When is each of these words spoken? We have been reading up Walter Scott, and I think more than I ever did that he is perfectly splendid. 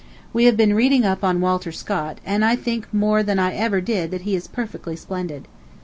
We 0.33 0.45
have 0.45 0.57
been 0.57 0.73
reading 0.73 1.05
up 1.05 1.21
Walter 1.21 1.71
Scott, 1.71 2.17
and 2.25 2.43
I 2.43 2.55
think 2.55 2.91
more 2.91 3.21
than 3.21 3.37
I 3.37 3.53
ever 3.53 3.81
did 3.81 4.09
that 4.09 4.21
he 4.21 4.35
is 4.35 4.47
perfectly 4.47 4.95
splendid. 4.95 5.47